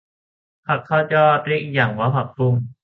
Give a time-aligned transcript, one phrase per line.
[0.65, 2.55] ผักทอดยอดเรียกอีกอย่างว่าผักบุ้ง